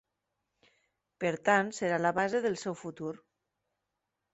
[1.25, 3.15] Per tant, serà la base del seu futur.